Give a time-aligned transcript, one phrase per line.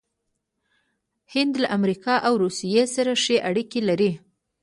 [1.33, 4.11] هند له امریکا او روسیې سره ښې اړیکې لري.